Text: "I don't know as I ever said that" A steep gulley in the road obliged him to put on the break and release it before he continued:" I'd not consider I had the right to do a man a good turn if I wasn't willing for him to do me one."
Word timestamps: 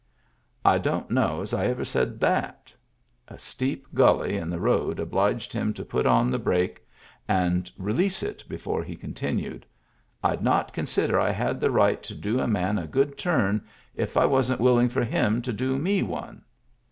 "I 0.75 0.79
don't 0.79 1.11
know 1.11 1.41
as 1.43 1.53
I 1.53 1.67
ever 1.67 1.85
said 1.85 2.19
that" 2.21 2.73
A 3.27 3.37
steep 3.37 3.85
gulley 3.93 4.35
in 4.35 4.49
the 4.49 4.59
road 4.59 4.99
obliged 4.99 5.53
him 5.53 5.75
to 5.75 5.85
put 5.85 6.07
on 6.07 6.31
the 6.31 6.39
break 6.39 6.81
and 7.27 7.69
release 7.77 8.23
it 8.23 8.43
before 8.49 8.81
he 8.83 8.95
continued:" 8.95 9.63
I'd 10.23 10.41
not 10.41 10.73
consider 10.73 11.19
I 11.19 11.29
had 11.29 11.59
the 11.59 11.69
right 11.69 12.01
to 12.01 12.15
do 12.15 12.39
a 12.39 12.47
man 12.47 12.79
a 12.79 12.87
good 12.87 13.15
turn 13.15 13.63
if 13.93 14.17
I 14.17 14.25
wasn't 14.25 14.59
willing 14.59 14.89
for 14.89 15.03
him 15.03 15.39
to 15.43 15.53
do 15.53 15.77
me 15.77 16.01
one." 16.01 16.45